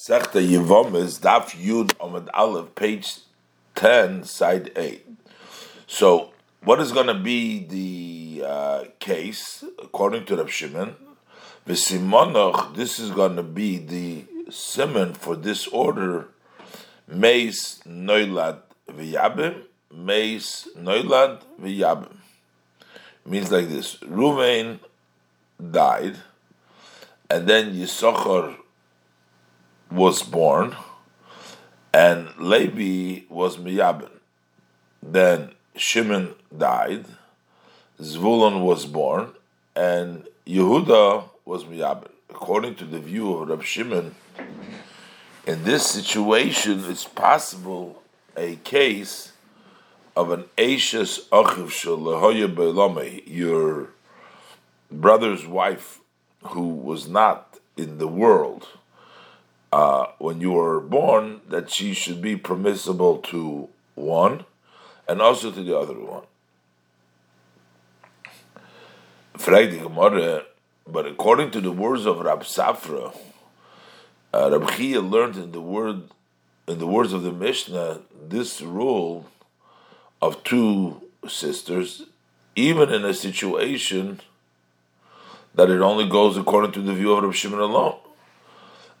Sechta 0.00 0.40
Yevomis, 0.40 1.20
Daf 1.20 1.50
Yud 1.50 1.92
Amid 2.00 2.30
Aleph, 2.32 2.74
page 2.74 3.18
10, 3.74 4.24
side 4.24 4.72
8. 4.74 5.06
So, 5.86 6.32
what 6.64 6.80
is 6.80 6.90
going 6.90 7.08
to 7.08 7.14
be 7.14 7.66
the 7.66 8.46
uh, 8.46 8.84
case, 8.98 9.62
according 9.78 10.24
to 10.24 10.36
Rav 10.36 10.50
Shimon? 10.50 10.96
V'simonoch, 11.66 12.74
this 12.76 12.98
is 12.98 13.10
going 13.10 13.36
to 13.36 13.42
be 13.42 13.76
the 13.76 14.24
simon 14.50 15.12
for 15.12 15.36
this 15.36 15.66
order, 15.66 16.28
Meis 17.06 17.82
Noilad 17.86 18.60
V'yabim, 18.88 19.64
Meis 19.92 20.66
Noilad 20.78 21.42
V'yabim. 21.60 22.16
Means 23.26 23.52
like 23.52 23.68
this, 23.68 23.96
Ruvain 23.96 24.78
died, 25.70 26.16
and 27.28 27.46
then 27.46 27.74
Yisachar 27.74 28.59
was 29.90 30.22
born, 30.22 30.76
and 31.92 32.28
Levi 32.38 33.24
was 33.28 33.56
Miyabin. 33.56 34.10
Then 35.02 35.50
Shimon 35.76 36.34
died, 36.56 37.06
Zvulun 38.00 38.62
was 38.62 38.86
born, 38.86 39.32
and 39.74 40.26
Yehuda 40.46 41.28
was 41.44 41.64
Miyabin. 41.64 42.10
According 42.28 42.76
to 42.76 42.84
the 42.84 43.00
view 43.00 43.34
of 43.34 43.48
Rab 43.48 43.62
Shimon, 43.62 44.14
in 45.46 45.64
this 45.64 45.86
situation, 45.86 46.84
it's 46.88 47.04
possible 47.04 48.02
a 48.36 48.56
case 48.56 49.32
of 50.16 50.30
an 50.30 50.44
Ashes 50.56 51.26
Achiv 51.32 51.68
Shalahoya 51.68 53.22
your 53.26 53.88
brother's 54.90 55.46
wife 55.46 56.00
who 56.48 56.68
was 56.68 57.08
not 57.08 57.58
in 57.76 57.98
the 57.98 58.08
world 58.08 58.66
uh, 59.72 60.06
when 60.18 60.40
you 60.40 60.52
were 60.52 60.80
born 60.80 61.40
that 61.48 61.70
she 61.70 61.94
should 61.94 62.20
be 62.20 62.36
permissible 62.36 63.18
to 63.18 63.68
one 63.94 64.44
and 65.08 65.22
also 65.22 65.50
to 65.50 65.62
the 65.62 65.76
other 65.76 65.94
one. 65.94 66.24
But 70.92 71.06
according 71.06 71.52
to 71.52 71.60
the 71.60 71.70
words 71.70 72.04
of 72.04 72.18
Rab 72.20 72.42
Safra, 72.42 73.16
uh, 74.34 74.50
Rab 74.50 74.70
Chia 74.72 75.00
learned 75.00 75.36
in 75.36 75.52
the 75.52 75.60
word 75.60 76.02
in 76.66 76.78
the 76.78 76.86
words 76.86 77.12
of 77.12 77.22
the 77.22 77.32
Mishnah 77.32 78.00
this 78.28 78.60
rule 78.60 79.26
of 80.20 80.42
two 80.44 81.02
sisters, 81.28 82.02
even 82.54 82.92
in 82.92 83.04
a 83.04 83.14
situation 83.14 84.20
that 85.54 85.70
it 85.70 85.80
only 85.80 86.08
goes 86.08 86.36
according 86.36 86.72
to 86.72 86.82
the 86.82 86.94
view 86.94 87.12
of 87.12 87.22
Rab 87.22 87.34
Shimon 87.34 87.60
alone. 87.60 87.99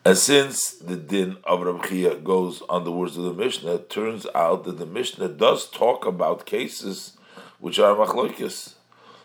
And 0.02 0.16
since 0.16 0.70
the 0.70 0.96
din 0.96 1.36
of 1.44 1.60
Rab 1.60 1.84
Chia 1.86 2.14
goes 2.16 2.62
on 2.70 2.84
the 2.84 2.92
words 2.92 3.18
of 3.18 3.24
the 3.24 3.34
Mishnah, 3.34 3.74
it 3.74 3.90
turns 3.90 4.26
out 4.34 4.64
that 4.64 4.78
the 4.78 4.86
Mishnah 4.86 5.28
does 5.28 5.68
talk 5.68 6.06
about 6.06 6.46
cases 6.46 7.18
which 7.58 7.78
are 7.78 7.94
machlokes. 7.94 8.74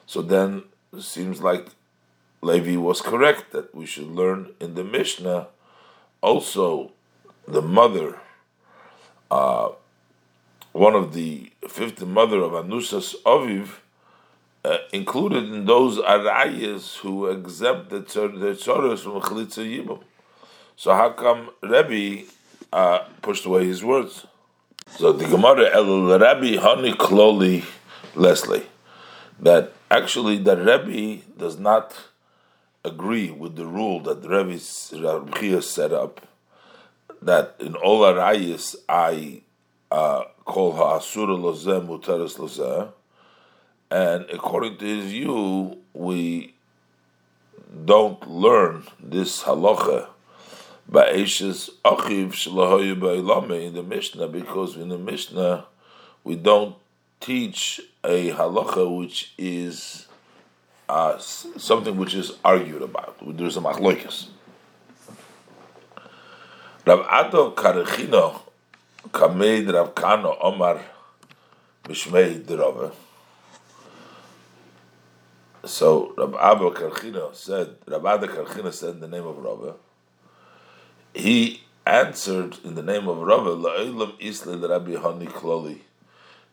So 0.05 0.21
then 0.21 0.63
it 0.91 1.03
seems 1.03 1.41
like 1.41 1.67
Levi 2.41 2.75
was 2.75 3.01
correct 3.01 3.51
that 3.53 3.73
we 3.73 3.85
should 3.85 4.07
learn 4.07 4.51
in 4.59 4.75
the 4.75 4.83
Mishnah 4.83 5.47
also 6.21 6.91
the 7.47 7.61
mother, 7.61 8.19
uh, 9.31 9.69
one 10.73 10.95
of 10.95 11.13
the 11.13 11.51
fifth 11.69 12.05
mother 12.05 12.41
of 12.41 12.51
Anusas 12.51 13.15
Aviv, 13.23 13.77
uh, 14.65 14.79
included 14.91 15.45
in 15.45 15.65
those 15.65 15.99
arayas 15.99 16.97
who 16.97 17.27
exempt 17.27 17.91
the 17.91 18.01
tzoros 18.01 19.03
from 19.03 19.21
Chalitza 19.21 19.63
Yibam. 19.63 20.01
So 20.77 20.93
how 20.93 21.11
come 21.11 21.49
Rebbe 21.61 22.27
uh, 22.73 22.99
pushed 23.21 23.45
away 23.45 23.65
his 23.65 23.83
words? 23.83 24.27
So 24.89 25.11
the 25.13 25.25
Gemara 25.25 25.69
El 25.73 26.03
Rebbe 26.03 26.61
Hani 26.61 26.93
Kloli 26.95 27.63
Leslie 28.15 28.65
that 29.39 29.73
actually 29.89 30.37
that 30.39 30.57
Rebbe 30.57 31.23
does 31.37 31.57
not 31.57 31.93
agree 32.83 33.31
with 33.31 33.55
the 33.55 33.65
rule 33.65 33.99
that 34.01 34.23
Rebbe's 34.27 34.93
Rabbi 34.95 35.59
set 35.59 35.91
up 35.91 36.21
that 37.21 37.55
in 37.59 37.75
all 37.75 38.01
arayis 38.01 38.75
I 38.87 39.41
uh, 39.91 40.23
call 40.45 40.73
her 40.73 40.97
asura 40.97 41.35
lozeh 41.35 41.85
mutaris 41.85 42.37
lozeh, 42.37 42.91
and 43.89 44.25
according 44.31 44.77
to 44.77 44.85
his 44.85 45.05
view, 45.05 45.77
we 45.93 46.53
don't 47.85 48.29
learn 48.29 48.83
this 49.01 49.43
halacha 49.43 50.07
Ba'eshes 50.91 51.71
achiv 51.83 52.33
shalahoyu 52.33 52.95
ba'ilame 52.99 53.65
in 53.67 53.73
the 53.73 53.83
Mishnah 53.83 54.27
because 54.27 54.75
in 54.75 54.89
the 54.89 54.97
Mishnah 54.97 55.65
we 56.23 56.35
don't 56.35 56.75
teach 57.19 57.81
a 58.03 58.31
halacha 58.31 58.97
which 58.97 59.33
is 59.37 60.07
uh, 60.87 61.17
something 61.17 61.97
which 61.97 62.13
is 62.13 62.33
argued 62.43 62.81
about. 62.81 63.17
There's 63.35 63.57
a 63.57 63.61
machloikas. 63.61 64.27
Rav 66.85 66.99
Ado 66.99 67.51
Karechino 67.55 68.41
Kameid 69.09 69.73
Rav 69.73 69.95
Kano 69.95 70.37
Omar 70.39 70.79
Mishmei 71.85 72.43
Derove. 72.43 72.93
So 75.63 76.13
Rav 76.15 76.35
Ado 76.35 76.71
Karechino 76.71 77.33
said, 77.33 77.75
Rav 77.87 78.05
Ado 78.05 78.27
Karechino 78.27 78.71
said 78.71 78.95
in 78.95 78.99
the 78.99 79.07
name 79.07 79.25
of 79.25 79.37
Rava, 79.37 79.73
he 81.15 81.63
answered 81.85 82.57
in 82.63 82.75
the 82.75 82.83
name 82.83 83.07
of 83.07 83.17
Rava, 83.17 83.51
La'ilam 83.51 84.13
Isla 84.19 84.57
Rabbi 84.67 84.91
Hani 84.91 85.27
Kloli, 85.27 85.79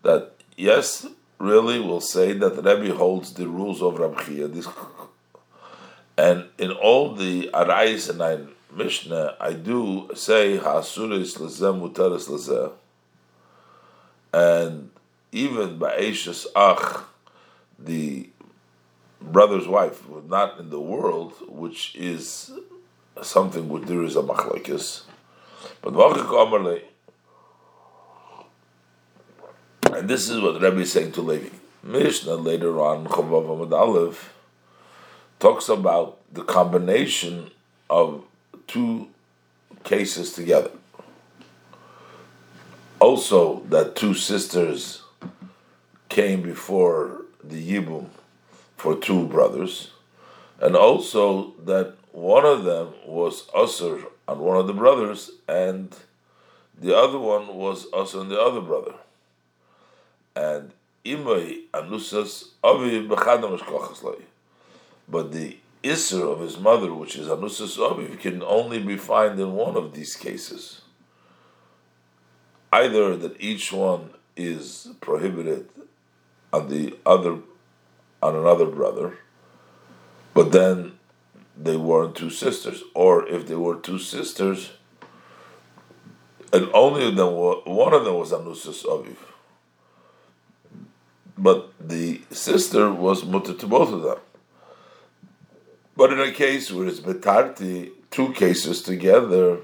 that 0.02 0.32
yes, 0.56 1.06
really 1.38 1.80
will 1.80 2.00
say 2.00 2.32
that 2.32 2.62
Rabbi 2.62 2.90
holds 2.90 3.34
the 3.34 3.48
rules 3.48 3.82
of 3.82 3.98
Rabbi 3.98 4.22
Chia. 4.24 4.48
This, 4.48 4.68
and 6.16 6.46
in 6.58 6.70
all 6.70 7.14
the 7.14 7.50
Arayis 7.52 8.08
and 8.10 8.22
I 8.22 8.38
Mishnah, 8.74 9.36
I 9.40 9.52
do 9.52 10.10
say 10.14 10.58
Hasuris 10.58 11.36
Lazem 11.38 11.80
Mutaris 11.82 12.28
Lazeh. 12.28 12.72
And 14.32 14.90
even 15.30 15.78
by 15.78 15.96
Ba'eshus 15.96 16.46
Ach, 16.56 17.04
the 17.78 18.30
brother's 19.20 19.68
wife, 19.68 20.02
not 20.26 20.58
in 20.58 20.70
the 20.70 20.80
world, 20.80 21.34
which 21.48 21.94
is 21.96 22.52
something 23.24 23.68
where 23.68 23.82
there 23.82 24.02
is 24.02 24.16
a 24.16 24.22
machlekes. 24.22 25.02
But 25.80 25.94
and 29.92 30.08
this 30.08 30.28
is 30.28 30.40
what 30.40 30.60
Rebbe 30.60 30.80
is 30.80 30.92
saying 30.92 31.12
to 31.12 31.22
Levi. 31.22 31.48
Mishnah 31.82 32.34
later 32.36 32.80
on, 32.80 33.06
Chavav 33.06 33.46
Amad 33.46 33.72
Aleph, 33.72 34.32
talks 35.38 35.68
about 35.68 36.18
the 36.32 36.44
combination 36.44 37.50
of 37.90 38.24
two 38.66 39.08
cases 39.84 40.32
together. 40.32 40.70
Also, 43.00 43.60
that 43.68 43.96
two 43.96 44.14
sisters 44.14 45.02
came 46.08 46.42
before 46.42 47.22
the 47.42 47.60
Yibum 47.60 48.06
for 48.76 48.94
two 48.96 49.26
brothers, 49.26 49.90
and 50.60 50.76
also 50.76 51.52
that 51.64 51.94
one 52.12 52.44
of 52.44 52.64
them 52.64 52.92
was 53.06 53.46
Usr 53.48 54.04
on 54.28 54.38
one 54.38 54.58
of 54.58 54.66
the 54.66 54.74
brothers, 54.74 55.30
and 55.48 55.96
the 56.78 56.96
other 56.96 57.18
one 57.18 57.54
was 57.54 57.86
Usr 57.90 58.20
on 58.20 58.28
the 58.28 58.40
other 58.40 58.60
brother. 58.60 58.94
And 60.36 60.72
Imay 61.04 61.62
Anusas 61.72 62.50
Avi 62.62 63.08
But 65.08 65.32
the 65.32 65.56
Isser 65.82 66.32
of 66.32 66.40
his 66.40 66.58
mother, 66.58 66.94
which 66.94 67.16
is 67.16 67.28
Anusas 67.28 67.76
Aviv, 67.76 68.20
can 68.20 68.42
only 68.42 68.78
be 68.78 68.96
found 68.96 69.40
in 69.40 69.54
one 69.54 69.76
of 69.76 69.94
these 69.94 70.14
cases. 70.14 70.82
Either 72.72 73.16
that 73.16 73.40
each 73.40 73.72
one 73.72 74.10
is 74.36 74.88
prohibited 75.00 75.68
on 76.52 76.68
the 76.68 76.96
other 77.04 77.38
on 78.22 78.36
another 78.36 78.66
brother, 78.66 79.18
but 80.32 80.52
then 80.52 80.92
they 81.64 81.76
weren't 81.76 82.16
two 82.16 82.30
sisters, 82.30 82.82
or 82.94 83.26
if 83.28 83.46
they 83.46 83.54
were 83.54 83.76
two 83.76 83.98
sisters, 83.98 84.72
and 86.52 86.68
only 86.74 87.10
them 87.14 87.34
were, 87.34 87.56
one 87.64 87.94
of 87.94 88.04
them 88.04 88.14
was 88.14 88.32
Anusas 88.32 88.84
Aviv. 88.84 89.16
But 91.38 91.72
the 91.80 92.20
sister 92.30 92.92
was 92.92 93.24
mutter 93.24 93.54
to 93.54 93.66
both 93.66 93.92
of 93.92 94.02
them. 94.02 94.18
But 95.96 96.12
in 96.12 96.20
a 96.20 96.32
case 96.32 96.70
where 96.70 96.86
it's 96.86 97.00
betarti, 97.00 97.90
two 98.10 98.32
cases 98.32 98.82
together, 98.82 99.58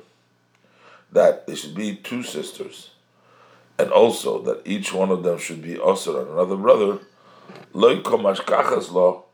that 1.13 1.47
there 1.47 1.57
should 1.57 1.75
be 1.75 1.97
two 1.97 2.23
sisters, 2.23 2.91
and 3.79 3.91
also 3.91 4.41
that 4.43 4.63
each 4.65 4.93
one 4.93 5.11
of 5.11 5.23
them 5.23 5.39
should 5.39 5.63
be 5.63 5.75
osir 5.75 6.21
on 6.21 6.33
another 6.33 6.57
brother, 6.57 6.99
loy 7.73 7.97
law 7.97 9.25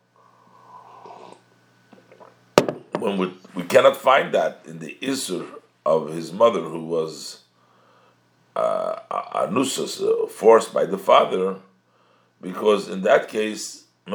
when 3.04 3.18
we, 3.18 3.30
we 3.54 3.62
cannot 3.64 3.98
find 3.98 4.32
that 4.32 4.62
in 4.66 4.78
the 4.78 4.96
Isur 5.02 5.46
of 5.84 6.14
his 6.14 6.32
mother, 6.32 6.62
who 6.62 6.86
was 6.86 7.40
uh, 8.56 8.96
anusas, 9.34 10.00
uh, 10.00 10.26
forced 10.26 10.72
by 10.72 10.86
the 10.86 10.96
father, 10.96 11.56
because 12.40 12.88
in 12.88 13.02
that 13.02 13.28
case, 13.28 13.84
if 14.06 14.14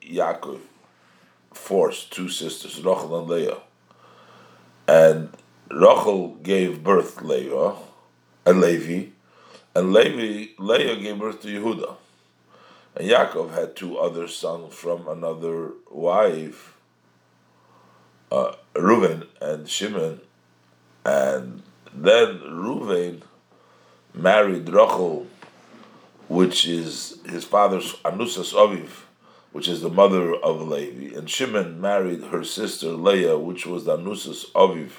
Yaakov 0.00 0.60
forced 1.52 2.10
two 2.10 2.30
sisters, 2.30 2.78
Rachel 2.78 3.18
and 3.18 3.28
Leah, 3.28 3.58
and 4.88 5.28
Rachel 5.70 6.36
gave 6.42 6.82
birth 6.82 7.18
to 7.18 7.26
Leah 7.26 7.74
and 8.46 8.62
Levi, 8.62 9.10
and 9.74 9.92
Levi 9.92 10.52
Leah 10.58 10.96
gave 10.96 11.18
birth 11.18 11.42
to 11.42 11.48
Yehuda, 11.48 11.96
and 12.96 13.08
Yaakov 13.08 13.52
had 13.54 13.74
two 13.74 13.98
other 13.98 14.28
sons 14.28 14.74
from 14.74 15.08
another 15.08 15.72
wife, 15.90 16.76
uh, 18.30 18.54
and 19.40 19.68
Shimon, 19.68 20.20
and 21.04 21.62
then 21.92 22.40
Reuven 22.40 23.22
married 24.12 24.68
Rachel, 24.68 25.26
which 26.28 26.66
is 26.66 27.18
his 27.26 27.44
father's 27.44 27.94
Anusas 28.04 28.52
Aviv, 28.52 28.88
which 29.52 29.68
is 29.68 29.82
the 29.82 29.90
mother 29.90 30.34
of 30.34 30.62
Levi, 30.62 31.16
and 31.16 31.28
Shimon 31.28 31.80
married 31.80 32.24
her 32.24 32.42
sister 32.42 32.88
Leah, 32.88 33.38
which 33.38 33.66
was 33.66 33.84
the 33.84 33.96
Anusas 33.96 34.50
Aviv, 34.52 34.90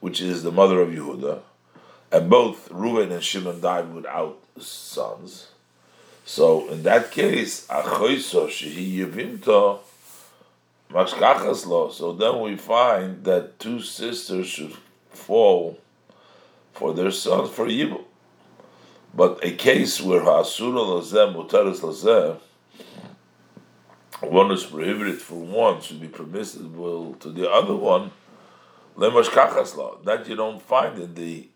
which 0.00 0.20
is 0.20 0.42
the 0.42 0.52
mother 0.52 0.80
of 0.80 0.90
Yehuda, 0.90 1.40
and 2.10 2.30
both 2.30 2.68
Reuven 2.70 3.12
and 3.12 3.22
Shimon 3.22 3.60
died 3.60 3.92
without 3.92 4.42
sons. 4.58 5.51
So 6.24 6.68
in 6.68 6.82
that 6.84 7.10
case, 7.10 7.66
so 7.68 8.46
then 12.12 12.40
we 12.40 12.56
find 12.56 13.24
that 13.24 13.58
two 13.58 13.80
sisters 13.80 14.46
should 14.46 14.74
fall 15.10 15.78
for 16.72 16.94
their 16.94 17.10
sons 17.10 17.50
for 17.50 17.66
evil. 17.68 18.04
But 19.14 19.44
a 19.44 19.52
case 19.52 20.00
where 20.00 20.22
Hasura 20.22 21.02
Lazem, 21.02 21.34
Mutaris 21.34 21.80
Lazem, 21.80 22.38
one 24.20 24.52
is 24.52 24.64
prohibited 24.64 25.20
for 25.20 25.34
one 25.34 25.80
should 25.80 26.00
be 26.00 26.08
permissible 26.08 27.14
to 27.14 27.30
the 27.30 27.50
other 27.50 27.74
one, 27.74 28.12
That 28.96 30.24
you 30.28 30.36
don't 30.36 30.62
find 30.62 30.98
in 30.98 31.14
the 31.14 31.48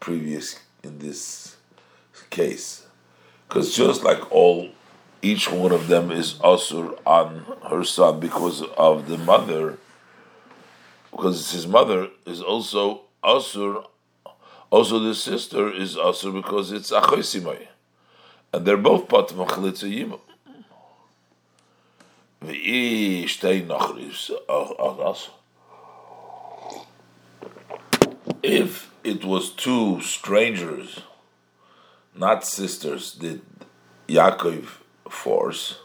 previous, 0.00 0.58
in 0.82 0.98
this 0.98 1.56
case. 2.30 2.86
Because 3.50 3.74
just 3.74 4.04
like 4.04 4.30
all 4.30 4.68
each 5.22 5.50
one 5.50 5.72
of 5.72 5.88
them 5.88 6.12
is 6.12 6.34
asur 6.34 6.96
on 7.04 7.44
her 7.68 7.82
son 7.82 8.20
because 8.20 8.62
of 8.62 9.08
the 9.08 9.18
mother, 9.18 9.76
because 11.10 11.50
his 11.50 11.66
mother 11.66 12.10
is 12.24 12.40
also 12.40 13.00
asur. 13.24 13.86
Also, 14.70 15.00
the 15.00 15.16
sister 15.16 15.68
is 15.68 15.96
asur 15.96 16.32
because 16.32 16.70
it's 16.70 16.92
achoisimay, 16.92 17.66
and 18.54 18.64
they're 18.64 18.76
both 18.76 19.08
part 19.08 19.32
of 19.32 19.36
machlitza 19.38 19.90
yimah. 19.90 20.20
If 28.44 28.90
it 29.02 29.24
was 29.24 29.50
two 29.50 30.00
strangers, 30.02 31.00
not 32.14 32.44
sisters, 32.44 33.12
did 33.12 33.42
Yaakov 34.08 34.66
force, 35.08 35.78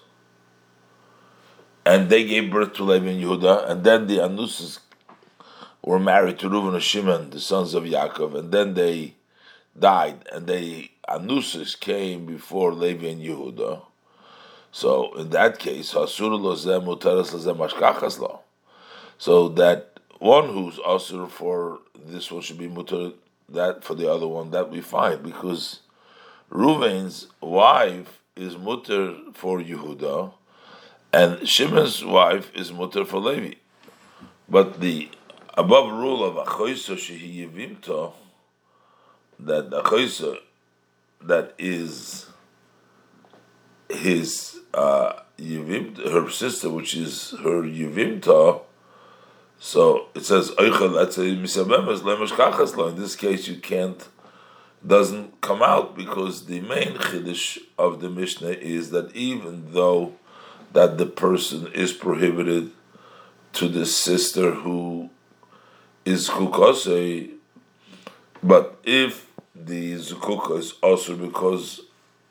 and 1.86 2.10
they 2.10 2.24
gave 2.25 2.51
birth 2.51 2.74
to 2.74 2.83
Levi 2.83 3.10
and 3.10 3.24
Yehuda, 3.24 3.69
and 3.69 3.83
then 3.83 4.07
the 4.07 4.18
Anusis 4.18 4.80
were 5.83 6.00
married 6.00 6.39
to 6.39 6.50
Reuven 6.50 6.74
and 6.74 6.83
Shimon, 6.83 7.30
the 7.30 7.39
sons 7.39 7.74
of 7.74 7.83
Yaakov, 7.83 8.38
and 8.38 8.51
then 8.51 8.74
they 8.74 9.16
died, 9.77 10.25
and 10.31 10.48
they 10.48 10.92
Anusis 11.07 11.80
came 11.80 12.25
before 12.25 12.74
Levi 12.74 13.07
and 13.07 13.22
Yehuda. 13.22 13.83
So 14.72 15.13
in 15.13 15.30
that 15.30 15.60
case, 15.60 15.89
so 15.89 16.06
that 19.50 20.00
one 20.19 20.50
who's 20.50 20.77
asur 20.80 21.30
for 21.30 21.80
this 21.95 22.31
one 22.31 22.42
should 22.42 22.57
be 22.57 22.68
muter 22.68 23.13
that 23.48 23.83
for 23.83 23.95
the 23.95 24.12
other 24.12 24.27
one 24.27 24.51
that 24.51 24.69
we 24.69 24.81
find 24.81 25.24
because 25.24 25.81
Reuven's 26.50 27.27
wife 27.42 28.21
is 28.36 28.57
mutter 28.57 29.15
for 29.33 29.59
Yehuda, 29.59 30.33
and 31.13 31.47
Shimon's 31.47 32.03
wife 32.03 32.51
is 32.56 32.71
mutter 32.71 33.06
for 33.06 33.19
Levi. 33.19 33.56
But 34.47 34.80
the 34.80 35.09
above 35.56 35.92
rule 35.92 36.24
of 36.24 36.36
achoisa 36.47 36.95
shehi 36.95 37.50
yivimto, 37.50 38.13
that 39.39 39.69
achoisa 39.71 40.38
that 41.21 41.53
is 41.57 42.27
his 43.89 44.59
uh, 44.74 45.13
her 45.38 46.30
sister, 46.30 46.69
which 46.69 46.95
is 46.95 47.31
her 47.44 47.63
yivimta. 47.63 48.62
So 49.57 50.07
it 50.13 50.25
says 50.25 50.51
In 50.59 50.75
this 53.01 53.15
case, 53.15 53.48
you 53.48 53.56
can't 53.57 54.07
doesn't 54.86 55.42
come 55.42 55.62
out 55.62 55.96
because 55.96 56.46
the 56.46 56.62
main 56.62 56.94
chiddush 56.94 57.58
of 57.78 58.02
the 58.02 58.10
Mishnah 58.10 58.50
is 58.50 58.92
that 58.92 59.16
even 59.16 59.74
though 59.74 60.14
that 60.74 60.98
the 60.98 61.06
person 61.06 61.72
is 61.74 61.94
prohibited 61.94 62.72
to 63.54 63.68
the 63.70 63.86
sister 63.86 64.52
who 64.52 65.10
is 66.04 66.30
kukase, 66.30 67.32
but 68.44 68.80
if 68.84 69.32
the 69.56 69.94
zukuka 69.94 70.60
is 70.60 70.74
also 70.84 71.16
because 71.16 71.82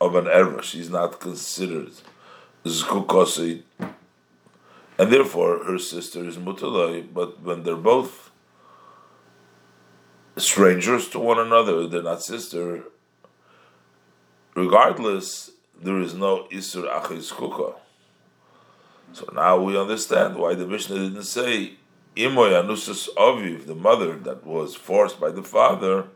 of 0.01 0.15
an 0.15 0.29
error, 0.29 0.63
she's 0.63 0.91
not 0.91 1.19
considered 1.19 1.91
zukukase, 2.65 3.63
and 4.99 5.11
therefore 5.11 5.65
her 5.65 5.79
sister 5.79 6.25
is 6.25 6.37
mutalai. 6.37 7.07
But 7.13 7.41
when 7.43 7.63
they're 7.63 7.77
both 7.77 8.31
strangers 10.37 11.09
to 11.11 11.19
one 11.19 11.39
another, 11.39 11.87
they're 11.87 12.03
not 12.03 12.23
sister. 12.23 12.85
Regardless, 14.55 15.51
there 15.81 16.01
is 16.01 16.15
no 16.15 16.47
Isur 16.53 16.89
Achiz 16.91 17.33
Kuka. 17.33 17.75
So 19.13 19.29
now 19.33 19.61
we 19.61 19.79
understand 19.79 20.37
why 20.37 20.55
the 20.55 20.67
Mishnah 20.67 20.97
didn't 20.97 21.25
say 21.25 21.75
Imoy 22.17 22.51
Anusus 22.51 23.09
Aviv, 23.15 23.67
the 23.67 23.75
mother 23.75 24.17
that 24.19 24.45
was 24.45 24.75
forced 24.75 25.21
by 25.21 25.31
the 25.31 25.43
father, 25.43 26.07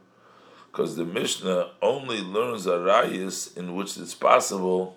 because 0.70 0.96
the 0.96 1.04
Mishnah 1.04 1.70
only 1.82 2.20
learns 2.20 2.66
a 2.66 2.78
rayas 2.78 3.56
in 3.56 3.74
which 3.74 3.96
it's 3.96 4.14
possible 4.14 4.96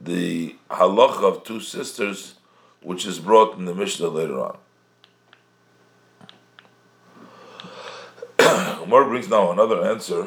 the 0.00 0.56
halacha 0.70 1.22
of 1.22 1.44
two 1.44 1.60
sisters, 1.60 2.34
which 2.80 3.06
is 3.06 3.18
brought 3.18 3.56
in 3.58 3.64
the 3.64 3.74
Mishnah 3.74 4.08
later 4.08 4.40
on. 4.40 4.58
Gemara 8.82 9.06
brings 9.06 9.28
now 9.28 9.52
another 9.52 9.84
answer 9.84 10.26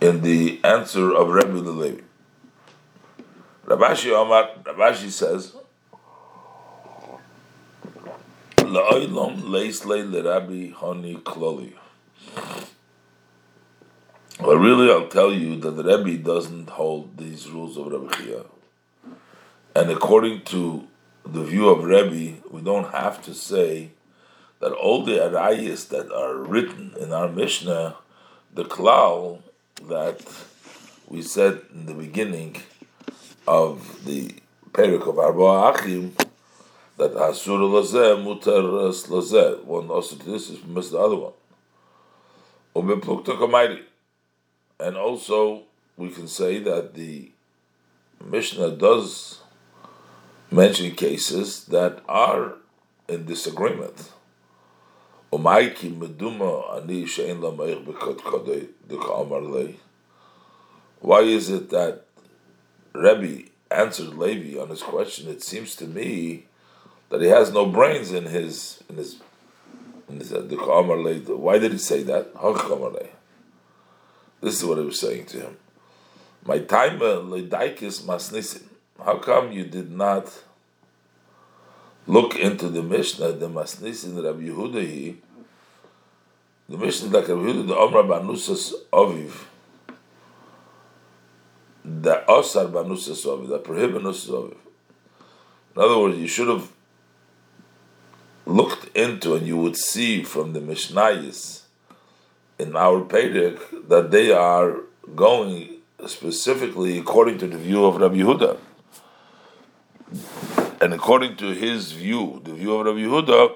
in 0.00 0.22
the 0.22 0.60
answer 0.62 1.12
of 1.12 1.28
Rebbe 1.30 1.58
Levi. 1.58 2.02
Rabashi 3.66 4.12
Omar, 4.12 4.50
Rabashi 4.62 5.10
says, 5.10 5.56
La'olam 8.58 9.42
leislei 9.42 10.08
l'Rabbi 10.08 10.72
Hani 10.74 11.20
kloli. 11.20 11.72
But 14.38 14.56
really, 14.56 14.88
I'll 14.88 15.08
tell 15.08 15.32
you 15.32 15.56
that 15.56 15.72
the 15.72 15.82
Rebbe 15.82 16.22
doesn't 16.22 16.70
hold 16.70 17.18
these 17.18 17.50
rules 17.50 17.76
of 17.76 17.88
Rebbe 17.88 18.14
Chia. 18.14 18.44
And 19.74 19.90
according 19.90 20.42
to 20.42 20.86
the 21.26 21.42
view 21.42 21.68
of 21.70 21.82
Rebbe, 21.82 22.40
we 22.52 22.60
don't 22.62 22.92
have 22.92 23.20
to 23.22 23.34
say 23.34 23.90
that 24.60 24.72
all 24.72 25.04
the 25.04 25.12
arayas 25.12 25.88
that 25.88 26.12
are 26.12 26.36
written 26.36 26.94
in 27.00 27.12
our 27.12 27.28
Mishnah, 27.28 27.96
the 28.52 28.64
klal 28.64 29.40
that 29.88 30.20
we 31.08 31.22
said 31.22 31.62
in 31.72 31.86
the 31.86 31.94
beginning 31.94 32.56
of 33.46 34.04
the 34.04 34.34
Perik 34.72 35.06
of 35.06 35.18
Arba 35.18 35.78
Achim, 35.78 36.14
that 36.96 37.12
Asur 37.14 37.60
Lazeh, 37.60 38.22
Mutar 38.22 38.62
Lazeh, 39.08 39.64
one 39.64 39.88
also 39.88 40.16
to 40.16 40.30
this 40.30 40.50
is 40.50 40.64
missed 40.64 40.90
the 40.90 40.98
other 40.98 41.16
one. 41.16 41.32
And 44.80 44.96
also, 44.96 45.62
we 45.96 46.10
can 46.10 46.28
say 46.28 46.58
that 46.60 46.94
the 46.94 47.30
Mishnah 48.24 48.72
does 48.76 49.40
mention 50.50 50.94
cases 50.94 51.64
that 51.66 52.02
are 52.08 52.54
in 53.08 53.24
disagreement. 53.26 54.12
Umayki 55.32 55.90
meduma 55.94 56.76
ani 56.76 57.04
bekod 57.04 58.18
kodei 58.22 58.68
amar 59.20 59.42
lei. 59.42 59.76
Why 61.00 61.20
is 61.20 61.50
it 61.50 61.70
that 61.70 62.04
Rebbe 62.94 63.48
answered 63.70 64.14
Levi 64.14 64.58
on 64.60 64.70
his 64.70 64.82
question, 64.82 65.30
it 65.30 65.42
seems 65.42 65.76
to 65.76 65.86
me 65.86 66.46
that 67.10 67.20
he 67.20 67.28
has 67.28 67.52
no 67.52 67.66
brains 67.66 68.12
in 68.12 68.24
his 68.24 68.82
in 68.88 68.96
his 68.96 69.20
in 70.08 70.18
his 70.18 70.32
uh, 70.32 70.40
Why 70.40 71.58
did 71.58 71.72
he 71.72 71.78
say 71.78 72.02
that? 72.04 72.32
This 74.40 74.58
is 74.58 74.64
what 74.64 74.78
he 74.78 74.84
was 74.84 74.98
saying 74.98 75.26
to 75.26 75.40
him. 75.40 75.56
My 76.44 76.60
time 76.60 76.98
ledaikis 77.00 78.02
masnisin. 78.02 78.62
How 79.04 79.18
come 79.18 79.52
you 79.52 79.64
did 79.64 79.92
not 79.92 80.32
look 82.08 82.34
into 82.36 82.68
the 82.68 82.82
Mishnah, 82.82 83.32
the 83.32 83.48
masnisin 83.48 84.22
Rabbi 84.22 84.48
Yehuda? 84.48 85.16
The 86.68 86.76
Mishnah 86.76 87.10
like 87.10 87.28
Rabbi 87.28 87.40
Yehuda, 87.40 87.68
the 87.68 87.74
Omra 87.74 88.04
Banusas 88.04 88.72
Aviv 88.92 89.44
the 91.88 92.22
Osar 92.28 92.70
Banusas 92.70 93.24
Aviv, 93.24 93.48
the 93.48 93.58
prohibit 93.58 94.02
Nusas 94.02 94.30
Aviv. 94.30 94.56
In 95.76 95.82
other 95.82 95.98
words, 95.98 96.18
you 96.18 96.26
should 96.26 96.48
have 96.48 96.70
looked 98.44 98.94
into 98.96 99.34
and 99.34 99.46
you 99.46 99.56
would 99.56 99.76
see 99.76 100.22
from 100.22 100.52
the 100.52 100.60
Mishnayis 100.60 101.62
in 102.58 102.76
our 102.76 103.04
Pedic 103.04 103.88
that 103.88 104.10
they 104.10 104.32
are 104.32 104.80
going 105.14 105.76
specifically 106.06 106.98
according 106.98 107.38
to 107.38 107.46
the 107.46 107.58
view 107.58 107.84
of 107.84 107.96
Rabbi 107.96 108.16
Yehuda. 108.16 108.58
And 110.80 110.94
according 110.94 111.36
to 111.38 111.46
his 111.46 111.90
view, 111.90 112.40
the 112.44 112.54
view 112.54 112.74
of 112.74 112.86
Rabbi 112.86 113.00
Yehuda, 113.00 113.54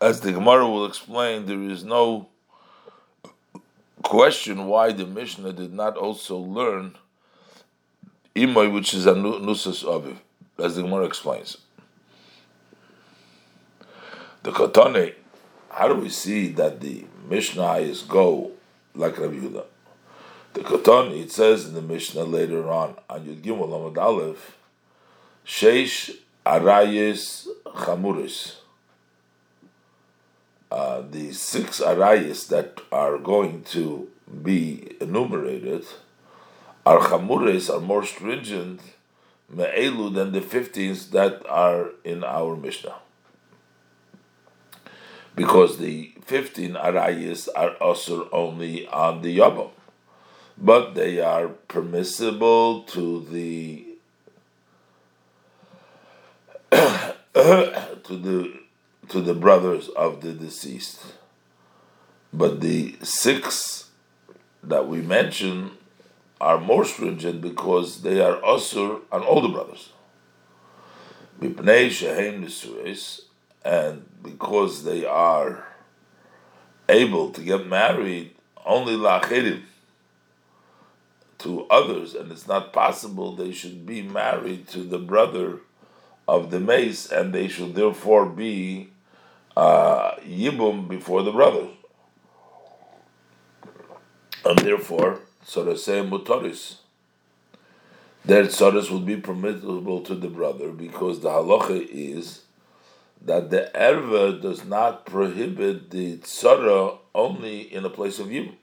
as 0.00 0.20
the 0.20 0.32
Gemara 0.32 0.66
will 0.66 0.86
explain, 0.86 1.44
there 1.44 1.60
is 1.62 1.84
no 1.84 2.28
question 4.02 4.66
why 4.66 4.92
the 4.92 5.04
Mishnah 5.04 5.52
did 5.52 5.74
not 5.74 5.96
also 5.96 6.38
learn 6.38 6.96
Imoy, 8.34 8.72
which 8.72 8.94
is 8.94 9.04
a 9.04 9.12
Nusas 9.12 9.84
Aviv, 9.84 10.16
as 10.58 10.76
the 10.76 10.82
Gemara 10.82 11.04
explains. 11.04 11.58
The 14.42 14.52
Kotone, 14.52 15.14
how 15.70 15.88
do 15.88 15.96
we 15.96 16.08
see 16.08 16.48
that 16.52 16.80
the 16.80 17.04
Mishnah 17.28 17.74
is 17.74 18.02
go 18.02 18.52
like 18.94 19.18
Rabbi 19.18 19.34
Yehuda? 19.34 19.64
The 20.54 20.60
Kotone, 20.60 21.20
it 21.20 21.30
says 21.30 21.66
in 21.66 21.74
the 21.74 21.82
Mishnah 21.82 22.24
later 22.24 22.70
on, 22.70 22.96
on 23.10 23.26
Yud 23.26 23.42
Gimel 23.42 23.68
Amad 23.68 23.98
Aleph, 23.98 24.55
Sheish 25.46 26.10
Arayes 26.44 27.46
Chamuris. 27.66 28.56
Uh, 30.72 31.02
the 31.08 31.32
six 31.32 31.80
arayas 31.80 32.48
that 32.48 32.80
are 32.90 33.16
going 33.16 33.62
to 33.62 34.08
be 34.42 34.96
enumerated 35.00 35.84
are 36.84 36.98
chamures 36.98 37.70
are 37.72 37.80
more 37.80 38.04
stringent 38.04 38.80
me'elu 39.48 40.10
than 40.10 40.32
the 40.32 40.40
15s 40.40 41.10
that 41.10 41.48
are 41.48 41.90
in 42.02 42.24
our 42.24 42.56
Mishnah. 42.56 42.96
Because 45.36 45.78
the 45.78 46.12
15 46.22 46.72
arayas 46.74 47.48
are 47.54 47.74
also 47.76 48.28
only 48.30 48.88
on 48.88 49.22
the 49.22 49.38
Yabam, 49.38 49.70
but 50.58 50.96
they 50.96 51.20
are 51.20 51.46
permissible 51.46 52.82
to 52.82 53.24
the 53.30 53.85
to 58.04 58.16
the 58.16 58.60
to 59.08 59.20
the 59.20 59.34
brothers 59.34 59.88
of 59.90 60.22
the 60.22 60.32
deceased. 60.32 61.04
But 62.32 62.62
the 62.62 62.96
six 63.02 63.90
that 64.62 64.88
we 64.88 65.02
mention 65.02 65.72
are 66.40 66.58
more 66.58 66.86
stringent 66.86 67.42
because 67.42 68.00
they 68.00 68.20
are 68.20 68.42
also 68.42 69.02
on 69.12 69.22
older 69.22 69.48
brothers. 69.48 69.92
And 73.64 74.04
because 74.22 74.84
they 74.84 75.04
are 75.04 75.66
able 76.88 77.30
to 77.32 77.42
get 77.42 77.66
married 77.66 78.30
only 78.64 78.94
lachirim 78.94 79.64
to 81.40 81.66
others, 81.66 82.14
and 82.14 82.32
it's 82.32 82.48
not 82.48 82.72
possible 82.72 83.36
they 83.36 83.52
should 83.52 83.84
be 83.84 84.00
married 84.00 84.68
to 84.68 84.78
the 84.78 84.98
brother 84.98 85.60
of 86.28 86.50
the 86.50 86.60
mace, 86.60 87.10
and 87.10 87.32
they 87.32 87.48
should 87.48 87.74
therefore 87.74 88.26
be 88.26 88.90
uh, 89.56 90.16
yibum 90.16 90.88
before 90.88 91.22
the 91.22 91.32
brothers. 91.32 91.70
And 94.44 94.58
therefore, 94.58 95.20
so 95.44 95.64
to 95.64 95.76
say 95.76 96.02
mutaris. 96.02 96.76
Their 98.24 98.44
tzaras 98.44 98.90
would 98.90 99.06
be 99.06 99.16
permissible 99.16 100.00
to 100.02 100.14
the 100.16 100.28
brother 100.28 100.70
because 100.70 101.20
the 101.20 101.30
halacha 101.30 101.86
is 101.88 102.42
that 103.22 103.50
the 103.50 103.70
erva 103.74 104.42
does 104.42 104.64
not 104.64 105.06
prohibit 105.06 105.90
the 105.90 106.18
tzara 106.18 106.98
only 107.14 107.60
in 107.72 107.84
a 107.84 107.90
place 107.90 108.18
of 108.18 108.26
yibum. 108.26 108.56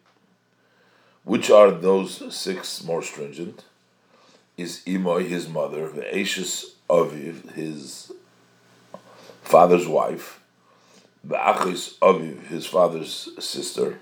Which 1.23 1.49
are 1.49 1.71
those 1.71 2.35
six 2.35 2.83
more 2.83 3.01
stringent? 3.01 3.63
Is 4.57 4.83
Imoy 4.85 5.27
his 5.27 5.47
mother, 5.47 5.87
Ve'eshus 5.89 6.72
Aviv 6.89 7.53
his 7.53 8.11
father's 9.41 9.87
wife, 9.87 10.39
Ve'achis 11.27 11.97
Aviv 11.99 12.47
his 12.47 12.65
father's 12.65 13.29
sister, 13.39 13.99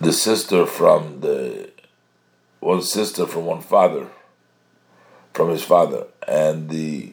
the 0.00 0.12
sister 0.12 0.66
from 0.66 1.20
the 1.20 1.70
one 2.60 2.82
sister 2.82 3.26
from 3.26 3.46
one 3.46 3.60
father, 3.60 4.08
from 5.32 5.50
his 5.50 5.62
father, 5.62 6.06
and 6.26 6.68
the 6.68 7.12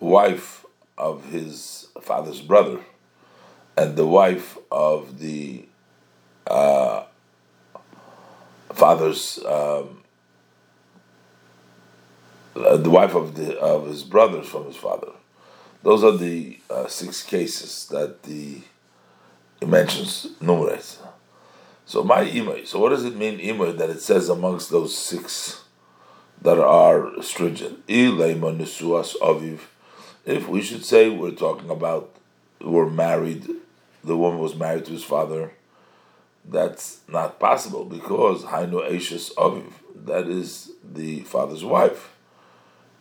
wife 0.00 0.64
of 0.96 1.30
his 1.30 1.88
father's 2.00 2.40
brother, 2.40 2.80
and 3.76 3.96
the 3.96 4.06
wife 4.06 4.56
of 4.70 5.18
the 5.18 5.66
uh, 6.46 7.04
father's 8.72 9.38
um, 9.44 10.03
uh, 12.56 12.76
the 12.76 12.90
wife 12.90 13.14
of 13.14 13.34
the 13.34 13.58
of 13.58 13.86
his 13.86 14.02
brothers 14.02 14.46
from 14.46 14.66
his 14.66 14.76
father. 14.76 15.12
Those 15.82 16.02
are 16.02 16.16
the 16.16 16.58
uh, 16.70 16.86
six 16.86 17.22
cases 17.22 17.86
that 17.90 18.22
the 18.22 18.60
he 19.60 19.66
mentions 19.66 20.28
numerous. 20.40 20.98
So 21.86 22.02
my 22.02 22.24
imay. 22.24 22.66
So 22.66 22.78
what 22.78 22.90
does 22.90 23.04
it 23.04 23.16
mean 23.16 23.38
imay 23.38 23.76
that 23.76 23.90
it 23.90 24.00
says 24.00 24.28
amongst 24.28 24.70
those 24.70 24.96
six 24.96 25.62
that 26.42 26.58
are 26.58 27.22
stringent? 27.22 27.86
aviv. 27.86 29.60
If 30.24 30.48
we 30.48 30.62
should 30.62 30.84
say 30.84 31.10
we're 31.10 31.32
talking 31.32 31.70
about 31.70 32.14
we're 32.60 32.88
married, 32.88 33.46
the 34.02 34.16
woman 34.16 34.38
was 34.40 34.54
married 34.54 34.86
to 34.86 34.92
his 34.92 35.04
father. 35.04 35.52
That's 36.46 37.00
not 37.08 37.38
possible 37.38 37.84
because 37.84 38.44
hainu 38.44 38.90
eishes 38.90 39.34
aviv. 39.34 39.72
That 39.94 40.28
is 40.28 40.72
the 40.82 41.20
father's 41.20 41.64
wife, 41.64 42.13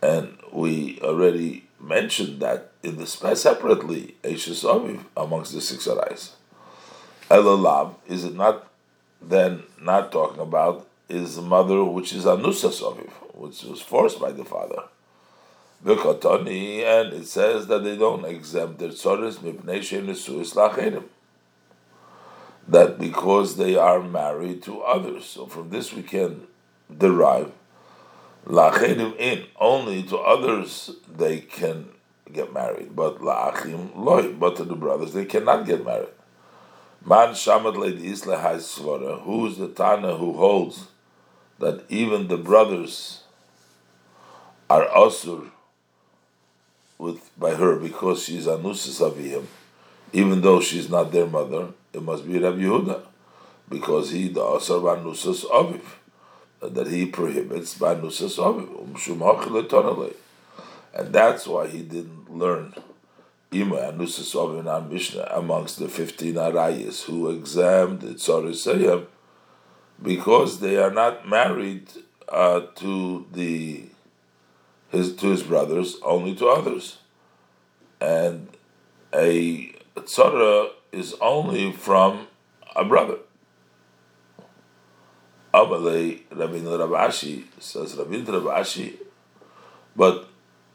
and 0.04 0.38
we 0.52 1.00
already 1.02 1.66
mentioned 1.80 2.42
that 2.42 2.72
in 2.84 2.98
the 2.98 3.08
separately 3.08 4.16
eishes 4.24 4.64
aviv 4.64 5.00
amongst 5.16 5.54
the 5.54 5.62
six 5.62 5.88
arais. 5.88 6.32
Elalav, 7.30 7.96
is 8.08 8.26
it 8.26 8.36
not 8.36 8.68
then 9.22 9.64
not 9.82 10.12
talking 10.12 10.42
about 10.42 10.88
is 11.08 11.36
the 11.36 11.42
mother 11.42 11.84
which 11.84 12.14
is 12.14 12.26
Anusas 12.26 12.82
Aviv, 12.82 13.12
which 13.34 13.64
was 13.64 13.82
forced 13.82 14.20
by 14.20 14.32
the 14.32 14.44
father. 14.44 14.84
V'kotoni, 15.86 16.82
and 16.82 17.14
it 17.14 17.28
says 17.28 17.68
that 17.68 17.84
they 17.84 17.98
don't 17.98 18.26
exempt 18.26 18.80
their 18.80 18.90
tzoris 18.90 19.38
mipnei 19.38 19.82
she'nesuis 19.82 20.54
lacherim. 20.56 21.04
That 22.68 22.98
because 23.00 23.58
they 23.58 23.76
are 23.76 24.02
married 24.02 24.64
to 24.64 24.82
others. 24.82 25.26
So 25.26 25.46
from 25.46 25.70
this 25.70 25.94
we 25.94 26.04
can 26.04 26.48
derive 26.98 27.52
lacherim 28.46 29.18
in. 29.18 29.46
Only 29.60 30.04
to 30.04 30.18
others 30.18 30.92
they 31.08 31.40
can 31.40 31.90
get 32.32 32.54
married, 32.54 32.96
but 32.96 33.20
laachim 33.20 33.96
loy, 33.96 34.34
but 34.34 34.56
to 34.58 34.64
the 34.64 34.76
brothers 34.76 35.14
they 35.14 35.26
cannot 35.26 35.66
get 35.66 35.86
married. 35.86 36.10
Man 37.06 37.30
Shamad 37.30 37.76
Leidis 37.76 38.24
Svara, 38.24 39.22
who 39.24 39.48
is 39.48 39.58
the 39.58 39.68
Tana 39.68 40.16
who 40.16 40.34
holds 40.34 40.88
that 41.60 41.84
even 41.90 42.28
the 42.28 42.38
brothers 42.38 43.24
are 44.70 44.88
Asur 44.88 45.50
with 46.98 47.30
by 47.38 47.56
her 47.56 47.76
because 47.76 48.24
she 48.24 48.34
she's 48.34 48.48
Anusis 48.48 49.02
Avihim, 49.02 49.46
even 50.14 50.42
though 50.42 50.62
she's 50.62 50.90
not 50.90 51.12
their 51.12 51.28
mother, 51.28 51.68
it 51.92 52.02
must 52.02 52.26
be 52.26 52.40
Rabbi 52.40 52.62
Yehuda, 52.62 53.02
because 53.70 54.12
he 54.12 54.30
the 54.30 54.42
Asar 54.42 54.80
Banusas 54.80 55.46
Aviv, 55.46 55.82
that 56.70 56.88
he 56.88 57.06
prohibits 57.06 57.78
by 57.78 57.96
Banusas 57.96 58.38
Aviv, 58.38 60.14
and 60.94 61.14
that's 61.14 61.48
why 61.48 61.68
he 61.68 61.82
didn't 61.82 62.32
learn 62.32 62.74
Ima 63.52 63.92
Anusas 63.92 64.90
Mishnah 64.90 65.28
amongst 65.32 65.80
the 65.80 65.88
15 65.88 66.36
Arayas 66.36 67.04
who 67.04 67.30
examined 67.30 68.02
the 68.02 68.14
Tzorisayim 68.14 69.06
because 70.02 70.60
they 70.60 70.78
are 70.78 70.92
not 70.92 71.28
married 71.28 71.88
uh, 72.30 72.62
to 72.76 73.26
the 73.32 73.86
his 74.90 75.16
to 75.16 75.28
his 75.28 75.44
brothers, 75.44 75.98
only 76.04 76.36
to 76.36 76.48
others, 76.48 76.98
and 78.00 78.48
a 79.14 79.74
tzara 79.96 80.70
is 80.92 81.16
only 81.20 81.72
from 81.72 82.28
a 82.76 82.86
brother. 82.86 83.18
Amalei 85.54 86.24
Rabashi 86.30 87.44
says 87.60 87.96
Rabbeinu 87.96 88.26
Rabashi, 88.26 88.96
but 89.96 90.28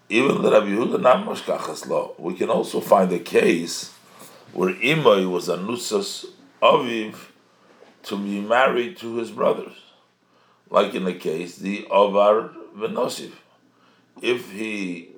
even 0.09 0.41
the 0.41 0.51
Rabbi 0.51 0.69
Yehuda 0.69 1.89
law. 1.89 2.13
We 2.19 2.35
can 2.35 2.49
also 2.49 2.81
find 2.81 3.13
a 3.13 3.19
case 3.19 3.93
where 4.53 4.73
Imai 4.75 5.31
was 5.31 5.49
a 5.49 5.57
nusas 5.57 6.27
aviv 6.63 7.15
to 8.05 8.17
be 8.17 8.41
married 8.41 8.97
to 8.99 9.17
his 9.17 9.31
brothers, 9.31 9.75
like 10.71 10.95
in 10.95 11.05
the 11.05 11.15
case 11.15 11.57
the 11.57 11.87
Avar 11.91 12.51
Venosif. 12.77 13.33
If 14.23 14.51
he 14.53 15.11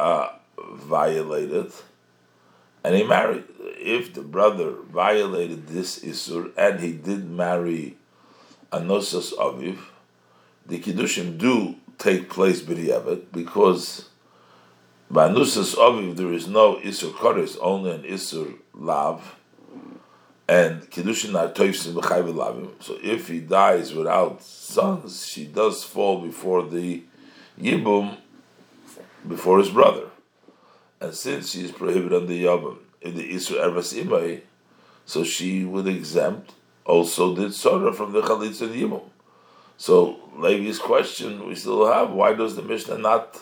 uh, 0.00 0.28
violated 0.58 1.72
and 2.84 2.94
he 2.94 3.04
married, 3.04 3.44
if 3.58 4.14
the 4.14 4.22
brother 4.22 4.72
violated 4.72 5.68
this 5.68 5.98
isur 6.00 6.52
and 6.56 6.80
he 6.80 6.92
did 6.92 7.28
marry 7.28 7.96
a 8.72 8.80
nosas 8.80 9.34
aviv, 9.34 9.78
the 10.66 10.78
kiddushim 10.78 11.36
do 11.36 11.76
take 11.98 12.30
place 12.30 12.62
b'diavad 12.62 13.24
because 13.32 14.08
by 15.10 15.28
nusas 15.28 15.74
aviv 15.76 16.16
there 16.16 16.32
is 16.32 16.48
no 16.48 16.76
isur 16.76 17.12
koris, 17.12 17.58
only 17.60 17.90
an 17.90 18.02
isur 18.02 18.54
lav, 18.74 19.36
and 20.48 20.90
kiddushin 20.90 21.38
are 21.38 21.52
toifsim 21.52 21.94
lavim. 21.94 22.70
So 22.80 22.98
if 23.02 23.28
he 23.28 23.40
dies 23.40 23.94
without 23.94 24.42
sons, 24.42 25.26
she 25.26 25.46
does 25.46 25.84
fall 25.84 26.20
before 26.20 26.62
the 26.62 27.02
yibum, 27.60 28.16
before 29.28 29.58
his 29.58 29.68
brother, 29.68 30.06
and 31.00 31.14
since 31.14 31.50
she 31.50 31.64
is 31.64 31.72
prohibited 31.72 32.14
on 32.14 32.26
the 32.26 32.44
yabum 32.44 32.78
in 33.02 33.16
the 33.16 33.32
isur 33.34 33.60
ervas 33.60 33.94
imay, 34.02 34.40
so 35.04 35.24
she 35.24 35.64
would 35.64 35.86
exempt 35.86 36.54
also 36.84 37.34
did 37.34 37.50
Sorah 37.50 37.94
from 37.94 38.12
the 38.12 38.22
Chalitza 38.22 38.62
and 38.62 38.74
Yimum. 38.74 39.02
So 39.76 40.18
Levi's 40.36 40.78
question 40.78 41.46
we 41.46 41.54
still 41.54 41.90
have, 41.90 42.10
why 42.10 42.34
does 42.34 42.56
the 42.56 42.62
Mishnah 42.62 42.98
not 42.98 43.40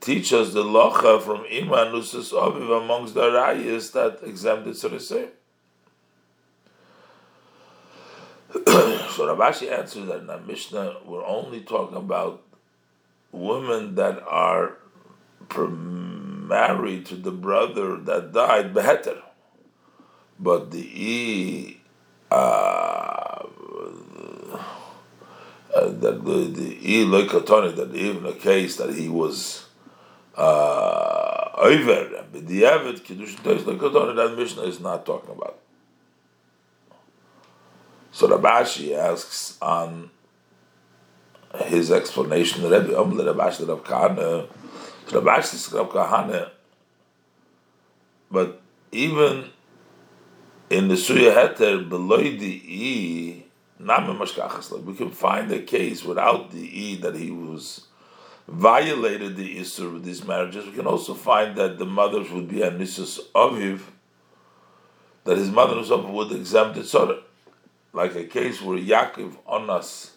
teach 0.00 0.32
us 0.32 0.52
the 0.52 0.64
locha 0.64 1.22
from 1.22 1.44
Iman 1.50 1.92
Nusas 1.92 2.32
Aviv 2.32 2.84
amongst 2.84 3.14
the 3.14 3.22
Arayas 3.22 3.92
that 3.92 4.26
exempted 4.26 4.76
say? 4.76 5.28
so 8.54 9.26
Rabashi 9.26 9.70
answered 9.72 10.06
that 10.06 10.20
in 10.20 10.26
the 10.26 10.38
Mishnah 10.38 10.96
we're 11.06 11.24
only 11.24 11.60
talking 11.60 11.96
about 11.96 12.42
women 13.30 13.94
that 13.94 14.22
are 14.26 14.76
married 15.58 17.06
to 17.06 17.16
the 17.16 17.30
brother 17.30 17.96
that 17.96 18.32
died 18.32 18.74
beheter. 18.74 19.22
But 20.38 20.70
the 20.70 20.80
e 20.80 21.81
uh, 22.32 23.46
that 25.74 26.24
the 26.24 26.36
the 26.48 27.76
that 27.76 27.94
even 27.94 28.26
a 28.26 28.32
case 28.32 28.76
that 28.76 28.94
he 28.94 29.08
was 29.08 29.66
over 30.36 32.24
but 32.32 32.46
the 32.46 32.64
avid 32.64 33.04
kiddush 33.04 33.36
that 33.36 34.34
Mishnah 34.36 34.62
is 34.62 34.80
not 34.80 35.04
talking 35.04 35.30
about. 35.30 35.58
So 38.10 38.28
Rabashi 38.28 38.96
asks 38.96 39.58
on 39.60 40.10
his 41.64 41.90
explanation, 41.90 42.62
Rebbe 42.64 42.92
Amle 42.92 43.34
Rabashi 43.34 43.68
Rav 43.68 43.84
Kahane, 43.84 44.48
Rabashi 45.08 45.74
Rav 45.74 45.88
Kahane, 45.90 46.50
but 48.30 48.60
even 48.90 49.50
in 50.72 50.88
the 50.88 50.94
Suya 50.94 51.34
Heter 51.34 51.86
below 51.86 52.16
the 52.16 52.62
E, 52.66 53.44
we 53.78 54.94
can 54.94 55.10
find 55.10 55.52
a 55.52 55.58
case 55.60 56.02
without 56.02 56.50
the 56.50 56.60
E 56.60 56.96
that 56.96 57.14
he 57.14 57.30
was 57.30 57.88
violated 58.48 59.36
the 59.36 59.58
Isur 59.58 59.92
with 59.92 60.04
these 60.04 60.24
marriages. 60.24 60.64
We 60.64 60.72
can 60.72 60.86
also 60.86 61.12
find 61.12 61.56
that 61.56 61.78
the 61.78 61.84
mothers 61.84 62.30
would 62.30 62.48
be 62.48 62.60
Anisus 62.60 63.20
Aviv, 63.34 63.80
that 65.24 65.36
his 65.36 65.50
mother 65.50 65.76
would 66.10 66.32
exempt 66.32 66.78
it, 66.78 66.86
sort 66.86 67.10
of 67.10 67.22
like 67.92 68.14
a 68.14 68.24
case 68.24 68.62
where 68.62 68.78
Yaakov 68.78 69.36
Onas 69.46 70.12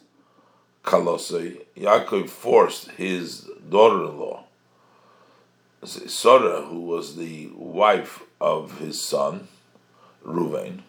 Kalosei, 0.83 1.65
Yaakov 1.75 2.29
forced 2.29 2.91
his 2.91 3.49
daughter-in-law, 3.69 4.45
Sora, 5.83 6.61
who 6.61 6.79
was 6.79 7.17
the 7.17 7.49
wife 7.55 8.23
of 8.39 8.79
his 8.79 9.01
son, 9.01 9.49
Ruvain. 10.25 10.81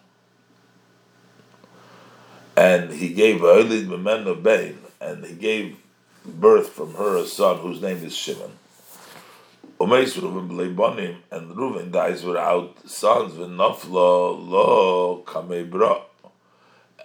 And 2.55 2.91
he 2.91 3.09
gave 3.09 3.41
Elid 3.41 3.87
Memena 3.87 4.41
Bain, 4.41 4.79
and 4.99 5.23
he 5.23 5.35
gave 5.35 5.77
birth 6.25 6.69
from 6.69 6.95
her 6.95 7.15
a 7.17 7.25
son 7.25 7.59
whose 7.59 7.81
name 7.81 8.03
is 8.03 8.15
Shimon. 8.15 8.51
Umeis 9.79 10.17
Reuven 10.17 10.75
Bonim, 10.75 11.17
and 11.29 11.51
Reuven 11.55 11.91
dies 11.91 12.23
without 12.23 12.89
sons, 12.89 13.33
v'nafla 13.33 14.49
lo 14.49 15.23
kamei 15.23 16.01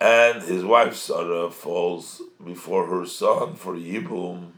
And 0.01 0.42
his 0.42 0.64
wife 0.64 0.97
Sarah 0.97 1.51
falls 1.51 2.23
before 2.42 2.87
her 2.87 3.05
son 3.05 3.57
for 3.57 3.75
Yibum. 3.75 4.53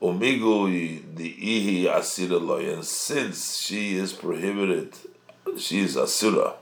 Umigu 0.00 1.14
the 1.14 1.34
ihi 1.34 1.84
asira 1.84 2.72
and 2.72 2.84
since 2.84 3.60
she 3.60 3.94
is 3.96 4.14
prohibited, 4.14 4.94
she 5.58 5.80
is 5.80 5.96
asura 5.96 6.54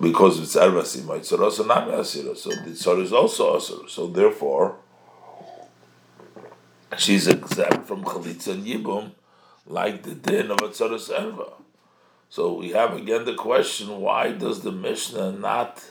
because 0.00 0.40
it's 0.40 0.56
Arvasi 0.56 1.02
Maitzara, 1.02 1.52
so 1.52 1.64
Nami 1.64 1.92
Asira. 1.92 2.36
So 2.36 2.50
the 2.50 2.70
Tzara 2.70 3.02
is 3.02 3.12
also 3.12 3.56
Asura. 3.56 3.88
So 3.88 4.06
therefore, 4.06 4.76
she's 6.96 7.26
exempt 7.26 7.86
from 7.86 8.02
Chalitza 8.04 8.52
and 8.52 8.64
Yibum, 8.66 9.12
like 9.66 10.02
the 10.02 10.14
din 10.14 10.50
of 10.50 10.58
a 10.58 10.68
Tzaras 10.68 11.10
Erva. 11.10 11.52
So 12.30 12.54
we 12.54 12.70
have 12.70 12.94
again 12.94 13.24
the 13.24 13.34
question 13.34 14.00
why 14.00 14.32
does 14.32 14.62
the 14.62 14.72
Mishnah 14.72 15.32
not 15.32 15.84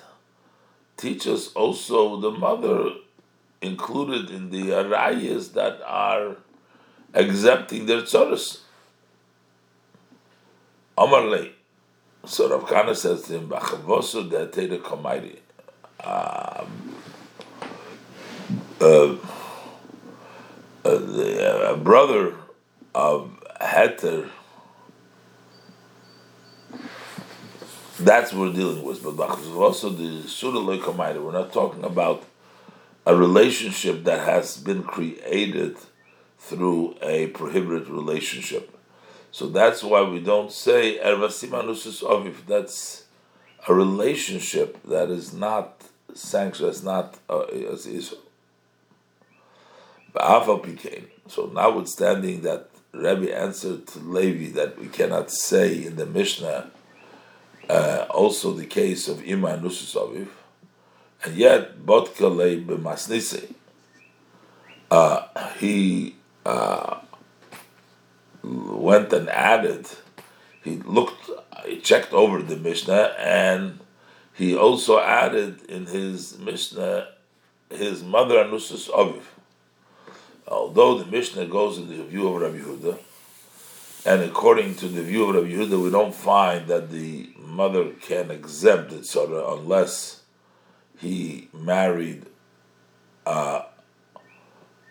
teach 0.97 1.27
us 1.27 1.51
also 1.53 2.19
the 2.19 2.31
mother 2.31 2.91
included 3.61 4.31
in 4.31 4.49
the 4.49 4.69
arayas 4.69 5.53
that 5.53 5.81
are 5.85 6.37
exempting 7.13 7.85
their 7.85 8.03
tzaras? 8.03 8.61
Amarle. 10.97 11.58
So 12.25 12.49
Rav 12.49 12.67
Kana 12.67 12.95
says 12.95 13.23
to 13.23 13.33
him, 13.39 13.49
"Bachavosu 13.49 14.29
de'ateda 14.29 14.81
kamairi." 14.81 15.39
Um, 16.03 16.95
uh, 18.81 19.15
uh, 20.85 20.97
the 20.97 21.71
uh, 21.71 21.75
brother 21.75 22.35
of 22.95 23.31
Heter. 23.61 24.29
That's 27.99 28.31
what 28.31 28.49
we're 28.49 28.53
dealing 28.53 28.83
with. 28.83 29.03
But 29.03 29.19
also 29.19 29.89
the 29.89 30.27
Surah 30.27 30.77
Kamairi. 30.77 31.21
We're 31.21 31.33
not 31.33 31.51
talking 31.51 31.83
about 31.83 32.23
a 33.05 33.15
relationship 33.15 34.05
that 34.05 34.25
has 34.25 34.55
been 34.57 34.83
created 34.83 35.77
through 36.37 36.95
a 37.01 37.27
prohibited 37.27 37.89
relationship. 37.89 38.78
So 39.31 39.47
that's 39.47 39.83
why 39.83 40.01
we 40.01 40.19
don't 40.19 40.51
say 40.51 40.97
Ervasim 40.99 41.49
Anusus 41.49 42.01
Aviv. 42.03 42.45
That's 42.47 43.05
a 43.67 43.73
relationship 43.73 44.81
that 44.83 45.09
is 45.09 45.33
not 45.33 45.83
sanctioned, 46.13 46.69
as 46.69 46.83
not 46.83 47.17
uh, 47.29 47.41
as 47.41 47.85
is. 47.85 48.15
So 51.27 51.45
notwithstanding 51.53 52.41
that 52.41 52.69
Rebbe 52.91 53.37
answered 53.37 53.85
to 53.87 53.99
Levi 53.99 54.51
that 54.53 54.79
we 54.79 54.87
cannot 54.87 55.29
say 55.29 55.85
in 55.85 55.95
the 55.95 56.07
Mishnah 56.07 56.71
uh, 57.69 58.07
also 58.09 58.51
the 58.53 58.65
case 58.65 59.07
of 59.07 59.23
Ima 59.23 59.49
Aviv, 59.59 60.27
and 61.23 61.35
yet 61.35 61.77
Botka 61.85 62.35
Le 62.35 62.57
B'Masnise, 62.57 63.53
uh, 64.89 65.27
he 65.59 66.15
uh, 66.45 66.99
went 68.43 69.11
and 69.13 69.29
added, 69.29 69.87
he 70.63 70.77
looked, 70.77 71.29
he 71.65 71.79
checked 71.79 72.13
over 72.13 72.41
the 72.41 72.57
Mishnah, 72.57 73.15
and 73.17 73.79
he 74.33 74.55
also 74.55 74.99
added 74.99 75.63
in 75.63 75.85
his 75.85 76.37
Mishnah 76.37 77.09
his 77.69 78.03
mother 78.03 78.35
Anusus 78.43 78.89
Aviv. 78.89 79.21
Although 80.47 80.97
the 80.97 81.05
Mishnah 81.05 81.45
goes 81.45 81.77
in 81.77 81.87
the 81.87 82.03
view 82.03 82.27
of 82.27 82.41
Rabbi 82.41 82.57
Yehuda, 82.57 82.97
and 84.05 84.23
according 84.23 84.75
to 84.75 84.87
the 84.87 85.03
view 85.03 85.25
of 85.25 85.35
Rabbi 85.35 85.49
Yehuda, 85.49 85.83
we 85.83 85.91
don't 85.91 86.15
find 86.15 86.67
that 86.67 86.89
the 86.89 87.29
mother 87.37 87.89
can 88.01 88.31
exempt 88.31 89.05
sort 89.05 89.31
of, 89.31 89.59
unless 89.59 90.21
he 90.97 91.49
married 91.53 92.25
uh, 93.25 93.63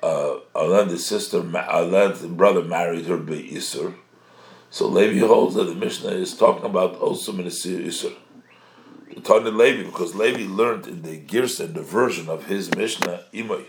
uh, 0.02 0.36
Alen's 0.54 1.04
sister, 1.04 1.38
Alen's 1.38 2.22
brother 2.26 2.62
married 2.62 3.06
her 3.06 3.16
by 3.16 3.32
Isur. 3.32 3.94
So 4.70 4.86
Levi 4.86 5.26
holds 5.26 5.54
that 5.54 5.64
the 5.64 5.74
Mishnah 5.74 6.10
is 6.10 6.36
talking 6.36 6.66
about 6.66 6.96
also 6.96 7.32
Minisir 7.32 7.80
Isur. 7.84 8.14
The 9.14 9.20
Tanya 9.20 9.50
Levi, 9.50 9.84
because 9.84 10.14
Levi 10.14 10.44
learned 10.44 10.86
in 10.86 11.02
the 11.02 11.18
Girsa, 11.18 11.72
the 11.72 11.82
version 11.82 12.28
of 12.28 12.46
his 12.46 12.74
Mishnah, 12.74 13.24
Imoy. 13.32 13.64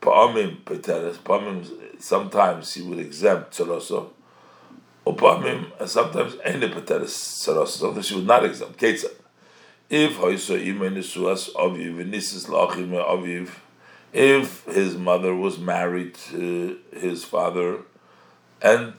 Pa'amim 0.00 0.62
Peteres, 0.62 1.18
Pa'amim, 1.18 2.00
sometimes 2.00 2.72
he 2.74 2.82
would 2.82 2.98
exempt 2.98 3.56
Tzaroso, 3.56 4.10
Upamim, 5.06 5.70
and 5.78 5.88
sometimes 5.88 6.34
Ene 6.46 6.70
Peteres 6.72 7.10
Tzaroso, 7.10 7.68
sometimes 7.68 8.08
he 8.08 8.16
would 8.16 8.26
not 8.26 8.44
exempt. 8.44 8.78
Ketzah. 8.78 9.12
If 9.90 10.16
Hoyso 10.16 10.58
Imoy 10.58 10.90
Nisuas 10.94 11.52
Aviv, 11.54 11.96
Nisis 12.10 12.46
Lachim 12.48 12.90
Aviv, 12.90 13.50
if 14.12 14.64
his 14.64 14.96
mother 14.96 15.34
was 15.34 15.58
married 15.58 16.14
to 16.14 16.78
his 16.92 17.24
father 17.24 17.80
and 18.62 18.94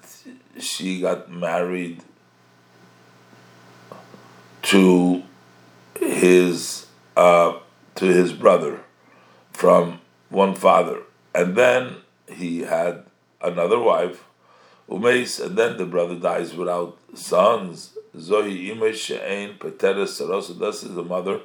she 0.59 1.01
got 1.01 1.31
married 1.31 2.03
to 4.63 5.23
his 5.99 6.87
uh, 7.17 7.59
to 7.95 8.05
his 8.05 8.33
brother 8.33 8.79
from 9.51 9.99
one 10.29 10.55
father, 10.55 11.01
and 11.35 11.55
then 11.55 11.97
he 12.27 12.59
had 12.61 13.03
another 13.41 13.79
wife, 13.79 14.23
Umeis, 14.89 15.43
and 15.43 15.57
then 15.57 15.77
the 15.77 15.85
brother 15.85 16.15
dies 16.15 16.55
without 16.55 16.97
sons. 17.13 17.97
Zohi 18.15 18.75
Imesh 18.75 18.95
She'ein 18.95 19.57
Peteres 19.57 20.19
Sarosa. 20.19 20.57
This 20.57 20.83
is 20.83 20.95
the 20.95 21.03
mother 21.03 21.41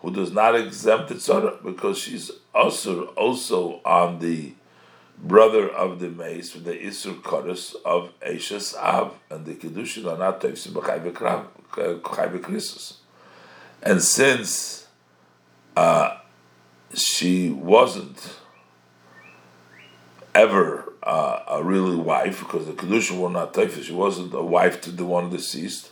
who 0.00 0.10
does 0.10 0.32
not 0.32 0.54
exempt 0.54 1.08
the 1.08 1.14
tzara 1.14 1.62
because 1.62 1.98
she's 1.98 2.30
also 2.54 3.06
also 3.08 3.80
on 3.84 4.18
the 4.18 4.52
brother 5.22 5.68
of 5.68 6.00
the 6.00 6.08
mace 6.08 6.54
with 6.54 6.64
the 6.64 6.72
isur 6.72 7.20
kodesh 7.20 7.74
of 7.84 8.10
Eishes 8.20 8.74
Av, 8.76 9.14
and 9.28 9.44
the 9.44 9.54
kedushin 9.54 10.10
are 10.10 10.18
not 10.18 10.40
tefsim 10.40 10.72
b'chai 10.72 11.02
And 13.82 14.02
since 14.02 14.86
uh, 15.76 16.16
she 16.94 17.50
wasn't 17.50 18.36
ever 20.34 20.92
uh, 21.02 21.40
a 21.48 21.62
really 21.62 21.96
wife, 21.96 22.40
because 22.40 22.66
the 22.66 22.72
kedushin 22.72 23.18
were 23.18 23.28
not 23.28 23.52
tefsim, 23.52 23.82
she 23.82 23.92
wasn't 23.92 24.32
a 24.32 24.42
wife 24.42 24.80
to 24.82 24.90
the 24.90 25.04
one 25.04 25.28
deceased. 25.28 25.90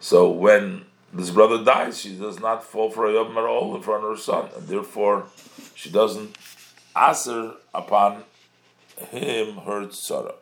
So 0.00 0.28
when 0.28 0.86
this 1.12 1.30
brother 1.30 1.62
dies, 1.62 2.00
she 2.00 2.14
does 2.16 2.40
not 2.40 2.64
fall 2.64 2.90
for 2.90 3.06
a 3.06 3.12
yom 3.12 3.36
all 3.36 3.76
in 3.76 3.82
front 3.82 4.04
of 4.04 4.10
her 4.10 4.16
son, 4.16 4.48
and 4.56 4.66
therefore 4.66 5.26
she 5.74 5.90
doesn't 5.90 6.36
answer 6.96 7.52
upon 7.74 8.24
him 9.10 9.56
her 9.56 9.86
tzara. 9.86 10.34